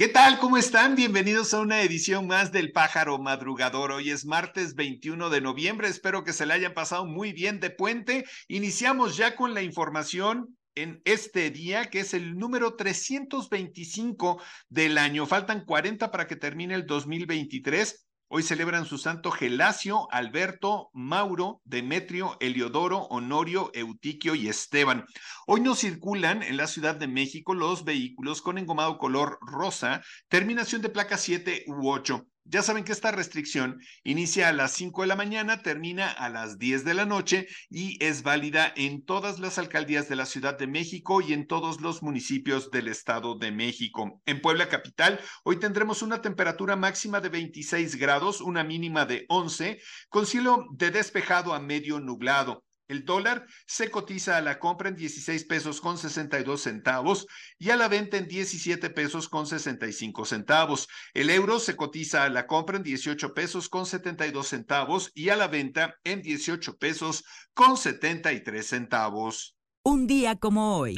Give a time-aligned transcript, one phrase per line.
[0.00, 0.38] ¿Qué tal?
[0.38, 0.94] ¿Cómo están?
[0.94, 3.92] Bienvenidos a una edición más del Pájaro Madrugador.
[3.92, 5.88] Hoy es martes 21 de noviembre.
[5.88, 8.24] Espero que se le hayan pasado muy bien de puente.
[8.48, 15.26] Iniciamos ya con la información en este día, que es el número 325 del año.
[15.26, 18.06] Faltan 40 para que termine el 2023.
[18.32, 25.04] Hoy celebran su santo Gelasio, Alberto, Mauro, Demetrio, Eliodoro, Honorio, Eutiquio y Esteban.
[25.48, 30.80] Hoy no circulan en la Ciudad de México los vehículos con engomado color rosa, terminación
[30.80, 32.24] de placa 7 u 8.
[32.44, 36.58] Ya saben que esta restricción inicia a las 5 de la mañana, termina a las
[36.58, 40.66] 10 de la noche y es válida en todas las alcaldías de la Ciudad de
[40.66, 44.20] México y en todos los municipios del Estado de México.
[44.26, 49.78] En Puebla Capital, hoy tendremos una temperatura máxima de 26 grados, una mínima de 11,
[50.08, 52.64] con cielo de despejado a medio nublado.
[52.90, 57.76] El dólar se cotiza a la compra en 16 pesos con 62 centavos y a
[57.76, 60.88] la venta en 17 pesos con 65 centavos.
[61.14, 65.36] El euro se cotiza a la compra en 18 pesos con 72 centavos y a
[65.36, 67.22] la venta en 18 pesos
[67.54, 69.56] con 73 centavos.
[69.84, 70.96] Un día como hoy.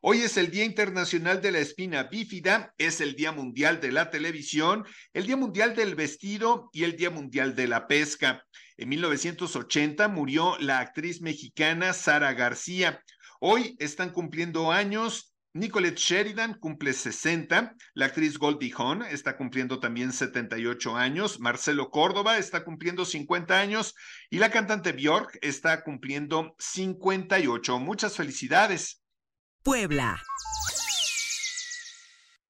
[0.00, 4.10] Hoy es el Día Internacional de la Espina Bífida, es el Día Mundial de la
[4.10, 8.46] Televisión, el Día Mundial del Vestido y el Día Mundial de la Pesca.
[8.78, 13.02] En 1980 murió la actriz mexicana Sara García.
[13.40, 20.12] Hoy están cumpliendo años Nicolette Sheridan cumple 60, la actriz Goldie Hawn está cumpliendo también
[20.12, 23.94] 78 años, Marcelo Córdoba está cumpliendo 50 años
[24.30, 27.78] y la cantante Björk está cumpliendo 58.
[27.80, 29.02] Muchas felicidades.
[29.64, 30.22] Puebla.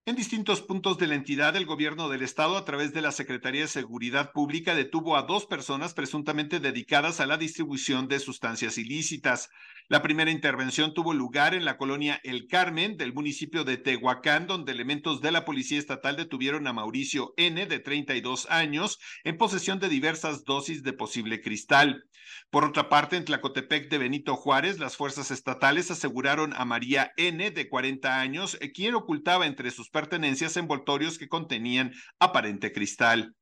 [0.09, 3.61] En distintos puntos de la entidad, el gobierno del estado, a través de la Secretaría
[3.61, 9.51] de Seguridad Pública, detuvo a dos personas presuntamente dedicadas a la distribución de sustancias ilícitas.
[9.87, 14.73] La primera intervención tuvo lugar en la colonia El Carmen del municipio de Tehuacán, donde
[14.73, 19.91] elementos de la Policía Estatal detuvieron a Mauricio N., de 32 años, en posesión de
[19.91, 22.05] diversas dosis de posible cristal.
[22.51, 27.51] Por otra parte, en Tlacotepec de Benito Juárez, las fuerzas estatales aseguraron a María N.,
[27.51, 33.35] de 40 años, quien ocultaba entre sus pertenencias envoltorios que contenían aparente cristal.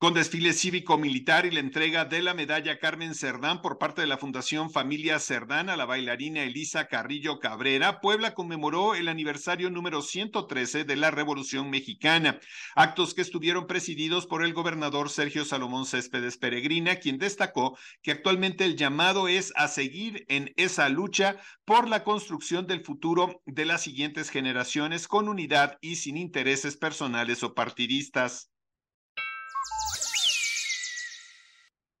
[0.00, 4.16] Con desfile cívico-militar y la entrega de la medalla Carmen Cerdán por parte de la
[4.16, 10.84] Fundación Familia Cerdán a la bailarina Elisa Carrillo Cabrera, Puebla conmemoró el aniversario número 113
[10.84, 12.40] de la Revolución Mexicana,
[12.76, 18.64] actos que estuvieron presididos por el gobernador Sergio Salomón Céspedes Peregrina, quien destacó que actualmente
[18.64, 23.82] el llamado es a seguir en esa lucha por la construcción del futuro de las
[23.82, 28.49] siguientes generaciones con unidad y sin intereses personales o partidistas.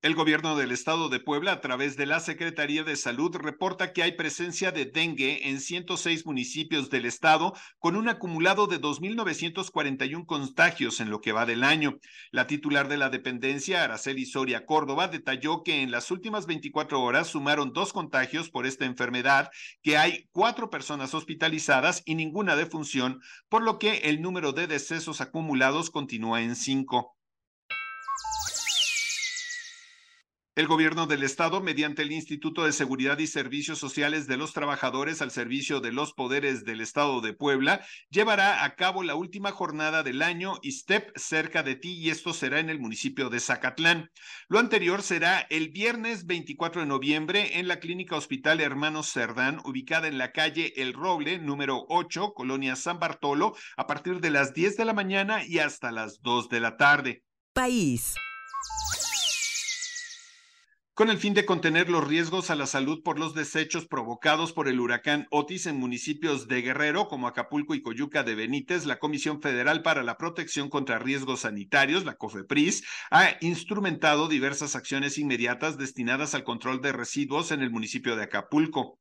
[0.02, 4.02] El gobierno del estado de Puebla, a través de la Secretaría de Salud, reporta que
[4.02, 11.00] hay presencia de dengue en 106 municipios del estado, con un acumulado de 2.941 contagios
[11.00, 11.98] en lo que va del año.
[12.30, 17.26] La titular de la dependencia, Araceli Soria Córdoba, detalló que en las últimas 24 horas
[17.26, 19.50] sumaron dos contagios por esta enfermedad,
[19.82, 25.20] que hay cuatro personas hospitalizadas y ninguna defunción, por lo que el número de decesos
[25.20, 27.19] acumulados continúa en cinco.
[30.60, 35.22] El gobierno del estado, mediante el Instituto de Seguridad y Servicios Sociales de los Trabajadores
[35.22, 40.02] al servicio de los poderes del estado de Puebla, llevará a cabo la última jornada
[40.02, 44.10] del año ISTEP cerca de ti y esto será en el municipio de Zacatlán.
[44.48, 50.08] Lo anterior será el viernes 24 de noviembre en la Clínica Hospital Hermanos Cerdán, ubicada
[50.08, 54.76] en la calle El Roble, número 8, Colonia San Bartolo, a partir de las 10
[54.76, 57.24] de la mañana y hasta las 2 de la tarde.
[57.54, 58.14] País
[61.00, 64.68] con el fin de contener los riesgos a la salud por los desechos provocados por
[64.68, 69.40] el huracán Otis en municipios de Guerrero como Acapulco y Coyuca de Benítez, la Comisión
[69.40, 76.34] Federal para la Protección contra Riesgos Sanitarios, la COFEPRIS, ha instrumentado diversas acciones inmediatas destinadas
[76.34, 78.99] al control de residuos en el municipio de Acapulco.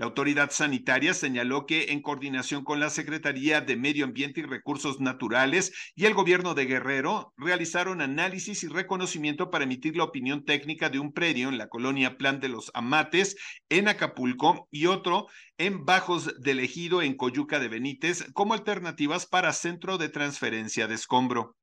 [0.00, 4.98] La autoridad sanitaria señaló que en coordinación con la Secretaría de Medio Ambiente y Recursos
[4.98, 10.88] Naturales y el gobierno de Guerrero realizaron análisis y reconocimiento para emitir la opinión técnica
[10.88, 13.36] de un predio en la colonia Plan de los Amates
[13.68, 15.26] en Acapulco y otro
[15.58, 20.94] en Bajos del Ejido en Coyuca de Benítez como alternativas para centro de transferencia de
[20.94, 21.58] escombro.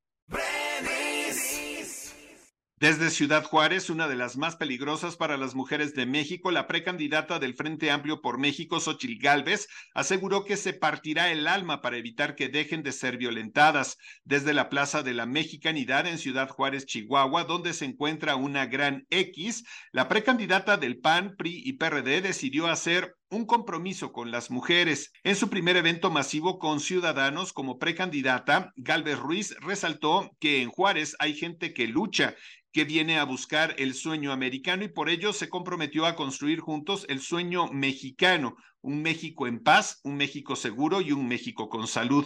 [2.80, 7.40] Desde Ciudad Juárez, una de las más peligrosas para las mujeres de México, la precandidata
[7.40, 12.36] del Frente Amplio por México, Xochil Gálvez, aseguró que se partirá el alma para evitar
[12.36, 13.98] que dejen de ser violentadas.
[14.26, 19.08] Desde la Plaza de la Mexicanidad en Ciudad Juárez, Chihuahua, donde se encuentra una gran
[19.10, 25.12] X, la precandidata del PAN, PRI y PRD decidió hacer un compromiso con las mujeres.
[25.24, 31.16] En su primer evento masivo con ciudadanos como precandidata, Galvez Ruiz resaltó que en Juárez
[31.20, 32.36] hay gente que lucha
[32.72, 37.06] que viene a buscar el sueño americano y por ello se comprometió a construir juntos
[37.10, 42.26] el sueño mexicano, un México en paz, un México seguro y un México con salud.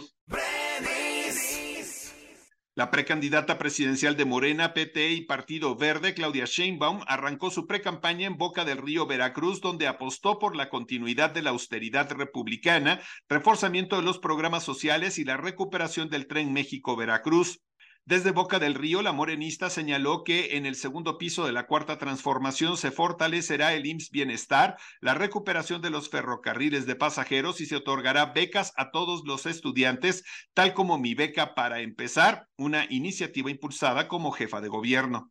[2.74, 8.38] La precandidata presidencial de Morena, PT y Partido Verde, Claudia Sheinbaum, arrancó su precampaña en
[8.38, 12.98] Boca del Río Veracruz, donde apostó por la continuidad de la austeridad republicana,
[13.28, 17.60] reforzamiento de los programas sociales y la recuperación del tren México-Veracruz.
[18.04, 21.98] Desde Boca del Río, la morenista señaló que en el segundo piso de la cuarta
[21.98, 27.76] transformación se fortalecerá el IMSS Bienestar, la recuperación de los ferrocarriles de pasajeros y se
[27.76, 34.08] otorgará becas a todos los estudiantes, tal como mi beca para empezar, una iniciativa impulsada
[34.08, 35.30] como jefa de gobierno.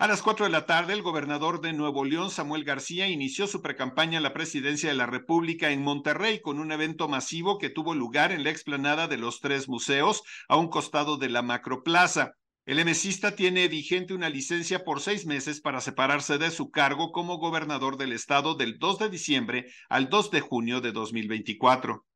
[0.00, 3.62] A las cuatro de la tarde, el gobernador de Nuevo León, Samuel García, inició su
[3.62, 7.96] precampaña a la presidencia de la República en Monterrey con un evento masivo que tuvo
[7.96, 12.34] lugar en la explanada de los tres museos a un costado de la macroplaza.
[12.64, 17.38] El emesista tiene vigente una licencia por seis meses para separarse de su cargo como
[17.38, 22.06] gobernador del estado del 2 de diciembre al 2 de junio de 2024.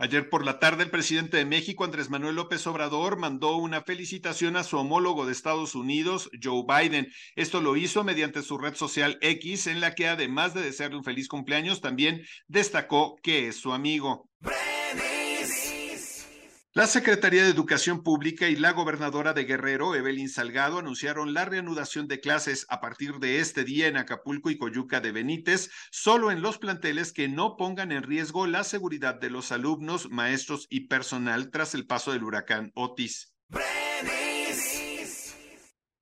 [0.00, 4.56] Ayer por la tarde, el presidente de México, Andrés Manuel López Obrador, mandó una felicitación
[4.56, 7.08] a su homólogo de Estados Unidos, Joe Biden.
[7.34, 11.04] Esto lo hizo mediante su red social X, en la que además de desearle un
[11.04, 14.28] feliz cumpleaños, también destacó que es su amigo.
[16.74, 22.08] La Secretaría de Educación Pública y la gobernadora de Guerrero, Evelyn Salgado, anunciaron la reanudación
[22.08, 26.42] de clases a partir de este día en Acapulco y Coyuca de Benítez, solo en
[26.42, 31.50] los planteles que no pongan en riesgo la seguridad de los alumnos, maestros y personal
[31.50, 33.32] tras el paso del huracán Otis.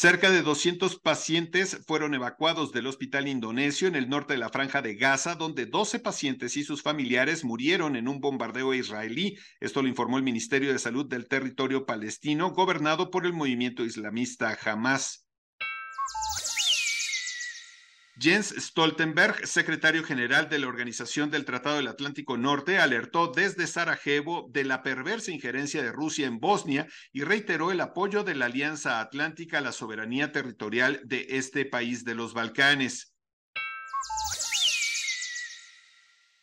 [0.00, 4.80] Cerca de 200 pacientes fueron evacuados del hospital indonesio en el norte de la franja
[4.80, 9.36] de Gaza, donde 12 pacientes y sus familiares murieron en un bombardeo israelí.
[9.58, 14.56] Esto lo informó el Ministerio de Salud del territorio palestino, gobernado por el movimiento islamista
[14.64, 15.27] Hamas.
[18.20, 24.50] Jens Stoltenberg, secretario general de la Organización del Tratado del Atlántico Norte, alertó desde Sarajevo
[24.50, 28.98] de la perversa injerencia de Rusia en Bosnia y reiteró el apoyo de la Alianza
[28.98, 33.14] Atlántica a la soberanía territorial de este país de los Balcanes.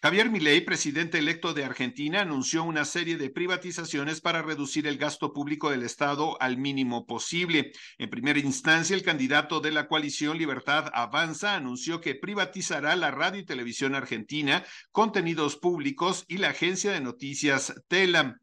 [0.05, 5.33] Javier Milei, presidente electo de Argentina, anunció una serie de privatizaciones para reducir el gasto
[5.33, 7.71] público del Estado al mínimo posible.
[7.97, 13.39] En primera instancia, el candidato de la coalición Libertad Avanza anunció que privatizará la radio
[13.39, 18.38] y televisión argentina, contenidos públicos y la agencia de noticias Telam.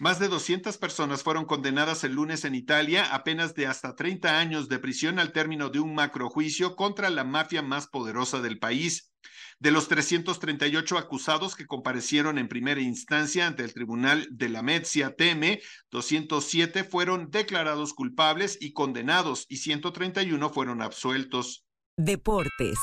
[0.00, 4.38] Más de 200 personas fueron condenadas el lunes en Italia a penas de hasta 30
[4.38, 9.12] años de prisión al término de un macrojuicio contra la mafia más poderosa del país.
[9.58, 15.16] De los 338 acusados que comparecieron en primera instancia ante el Tribunal de la Metzia
[15.16, 21.66] Teme, 207 fueron declarados culpables y condenados y 131 fueron absueltos.
[21.98, 22.78] Deportes.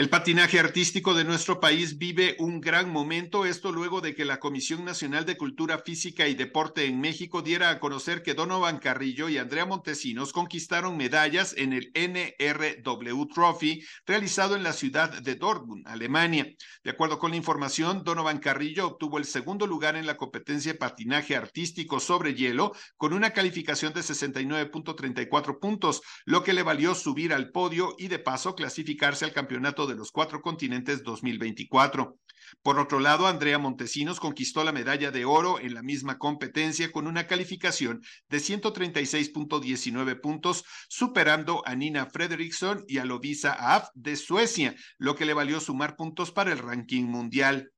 [0.00, 4.40] El patinaje artístico de nuestro país vive un gran momento, esto luego de que la
[4.40, 9.28] Comisión Nacional de Cultura Física y Deporte en México diera a conocer que Donovan Carrillo
[9.28, 15.86] y Andrea Montesinos conquistaron medallas en el NRW Trophy realizado en la ciudad de Dortmund,
[15.86, 16.50] Alemania.
[16.82, 20.78] De acuerdo con la información, Donovan Carrillo obtuvo el segundo lugar en la competencia de
[20.78, 27.34] patinaje artístico sobre hielo con una calificación de 69.34 puntos, lo que le valió subir
[27.34, 32.18] al podio y de paso clasificarse al campeonato de los cuatro continentes 2024.
[32.62, 37.06] Por otro lado, Andrea Montesinos conquistó la medalla de oro en la misma competencia con
[37.06, 44.74] una calificación de 136.19 puntos, superando a Nina Fredriksson y a Lovisa Af de Suecia,
[44.98, 47.70] lo que le valió sumar puntos para el ranking mundial.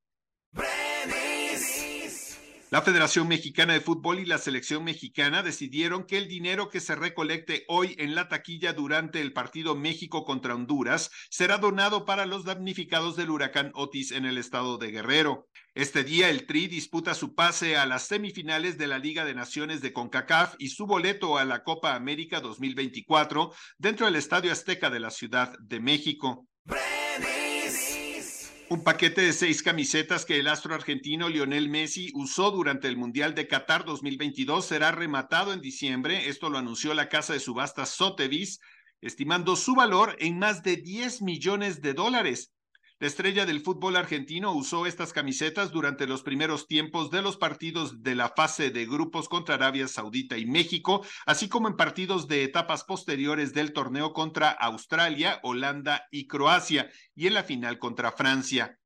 [2.73, 6.95] La Federación Mexicana de Fútbol y la Selección Mexicana decidieron que el dinero que se
[6.95, 12.47] recolecte hoy en la taquilla durante el partido México contra Honduras será donado para los
[12.47, 15.51] damnificados del huracán Otis en el estado de Guerrero.
[15.75, 19.83] Este día el Tri disputa su pase a las semifinales de la Liga de Naciones
[19.83, 25.01] de CONCACAF y su boleto a la Copa América 2024 dentro del Estadio Azteca de
[25.01, 26.49] la Ciudad de México.
[28.73, 33.35] Un paquete de seis camisetas que el astro argentino Lionel Messi usó durante el Mundial
[33.35, 36.31] de Qatar 2022 será rematado en diciembre.
[36.31, 38.61] Esto lo anunció la casa de subastas Sotheby's,
[39.03, 42.55] estimando su valor en más de 10 millones de dólares.
[43.03, 48.05] La estrella del fútbol argentino usó estas camisetas durante los primeros tiempos de los partidos
[48.05, 52.45] de la fase de grupos contra Arabia Saudita y México, así como en partidos de
[52.45, 58.79] etapas posteriores del torneo contra Australia, Holanda y Croacia, y en la final contra Francia.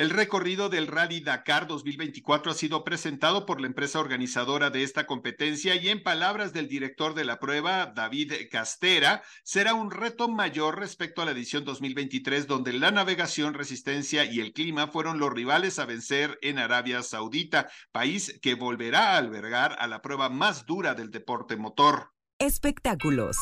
[0.00, 5.06] El recorrido del Rally Dakar 2024 ha sido presentado por la empresa organizadora de esta
[5.06, 10.78] competencia y en palabras del director de la prueba, David Castera, será un reto mayor
[10.78, 15.78] respecto a la edición 2023 donde la navegación, resistencia y el clima fueron los rivales
[15.78, 20.94] a vencer en Arabia Saudita, país que volverá a albergar a la prueba más dura
[20.94, 22.14] del deporte motor.
[22.38, 23.36] Espectáculos.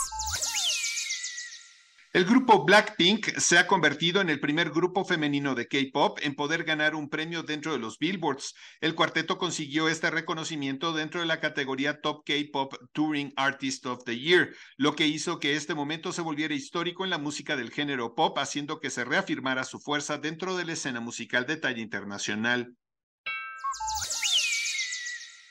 [2.14, 6.64] El grupo Blackpink se ha convertido en el primer grupo femenino de K-pop en poder
[6.64, 8.54] ganar un premio dentro de los Billboards.
[8.80, 14.18] El cuarteto consiguió este reconocimiento dentro de la categoría Top K-pop Touring Artist of the
[14.18, 18.14] Year, lo que hizo que este momento se volviera histórico en la música del género
[18.14, 22.74] pop, haciendo que se reafirmara su fuerza dentro de la escena musical de talla internacional.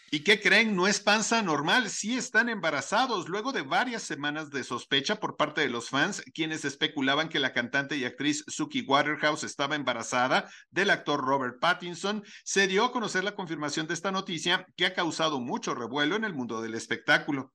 [0.10, 0.74] ¿Y qué creen?
[0.74, 5.60] No es panza normal, sí están embarazados luego de varias semanas de sospecha por parte
[5.60, 10.92] de los fans, quienes especulaban que la cantante y actriz Suki Waterhouse estaba embarazada del
[10.92, 12.24] actor Robert Pattinson.
[12.46, 16.24] Se dio a conocer la confirmación de esta noticia que ha causado mucho revuelo en
[16.24, 17.54] el mundo del espectáculo.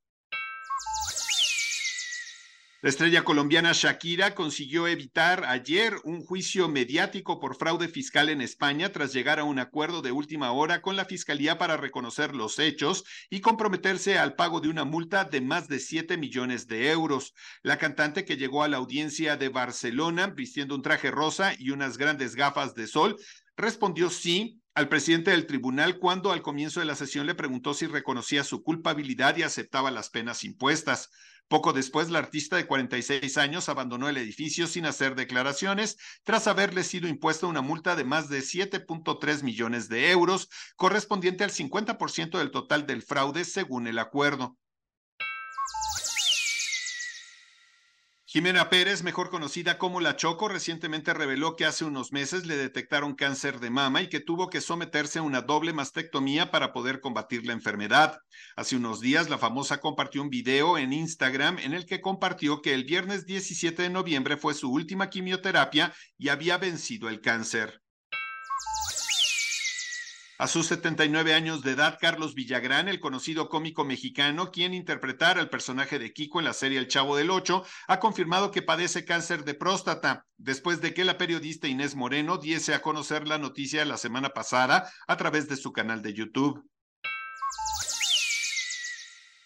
[2.85, 8.91] La estrella colombiana Shakira consiguió evitar ayer un juicio mediático por fraude fiscal en España
[8.91, 13.05] tras llegar a un acuerdo de última hora con la Fiscalía para reconocer los hechos
[13.31, 17.35] y comprometerse al pago de una multa de más de 7 millones de euros.
[17.63, 21.99] La cantante que llegó a la audiencia de Barcelona vistiendo un traje rosa y unas
[21.99, 23.17] grandes gafas de sol
[23.57, 27.87] respondió sí al presidente del tribunal cuando al comienzo de la sesión le preguntó si
[27.87, 31.11] reconocía su culpabilidad y aceptaba las penas impuestas.
[31.49, 36.83] Poco después, la artista de 46 años abandonó el edificio sin hacer declaraciones tras haberle
[36.85, 42.51] sido impuesta una multa de más de 7.3 millones de euros, correspondiente al 50% del
[42.51, 44.57] total del fraude según el acuerdo.
[48.33, 53.15] Jimena Pérez, mejor conocida como La Choco, recientemente reveló que hace unos meses le detectaron
[53.15, 57.45] cáncer de mama y que tuvo que someterse a una doble mastectomía para poder combatir
[57.45, 58.21] la enfermedad.
[58.57, 62.73] Hace unos días, la famosa compartió un video en Instagram en el que compartió que
[62.73, 67.82] el viernes 17 de noviembre fue su última quimioterapia y había vencido el cáncer.
[70.39, 75.51] A sus 79 años de edad, Carlos Villagrán, el conocido cómico mexicano, quien interpretara al
[75.51, 79.45] personaje de Kiko en la serie El Chavo del Ocho, ha confirmado que padece cáncer
[79.45, 83.99] de próstata, después de que la periodista Inés Moreno diese a conocer la noticia la
[83.99, 86.65] semana pasada a través de su canal de YouTube.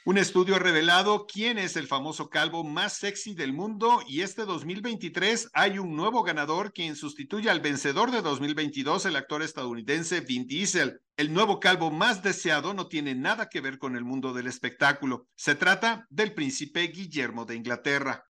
[0.08, 4.44] Un estudio ha revelado quién es el famoso calvo más sexy del mundo y este
[4.44, 10.46] 2023 hay un nuevo ganador quien sustituye al vencedor de 2022, el actor estadounidense Vin
[10.46, 11.00] Diesel.
[11.16, 15.26] El nuevo calvo más deseado no tiene nada que ver con el mundo del espectáculo.
[15.34, 18.26] Se trata del príncipe Guillermo de Inglaterra.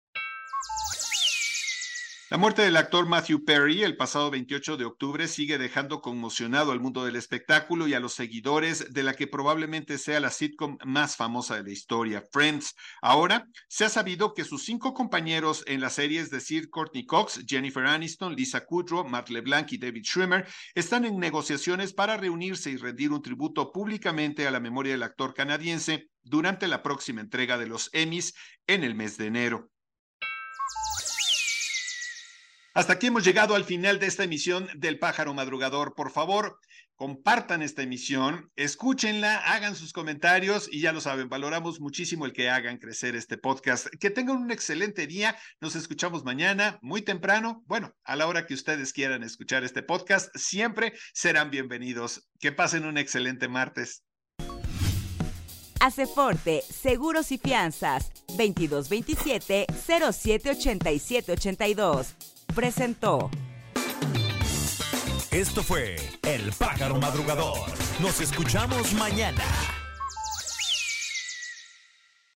[2.31, 6.79] La muerte del actor Matthew Perry el pasado 28 de octubre sigue dejando conmocionado al
[6.79, 11.17] mundo del espectáculo y a los seguidores de la que probablemente sea la sitcom más
[11.17, 12.73] famosa de la historia, Friends.
[13.01, 17.43] Ahora se ha sabido que sus cinco compañeros en las series, de decir, Courtney Cox,
[17.45, 22.77] Jennifer Aniston, Lisa Kudrow, Matt LeBlanc y David Schwimmer, están en negociaciones para reunirse y
[22.77, 27.67] rendir un tributo públicamente a la memoria del actor canadiense durante la próxima entrega de
[27.67, 28.33] los Emmys
[28.67, 29.71] en el mes de enero.
[32.74, 35.94] Hasta aquí hemos llegado al final de esta emisión del Pájaro Madrugador.
[35.94, 36.58] Por favor,
[36.96, 42.50] compartan esta emisión, escúchenla, hagan sus comentarios y ya lo saben, valoramos muchísimo el que
[42.50, 43.88] hagan crecer este podcast.
[44.00, 45.36] Que tengan un excelente día.
[45.60, 47.62] Nos escuchamos mañana, muy temprano.
[47.66, 52.30] Bueno, a la hora que ustedes quieran escuchar este podcast, siempre serán bienvenidos.
[52.40, 54.06] Que pasen un excelente martes.
[56.16, 63.29] Forte, Seguros y Fianzas, 2227 078782 82 presentó.
[65.31, 67.70] Esto fue El Pájaro Madrugador.
[68.00, 69.43] Nos escuchamos mañana.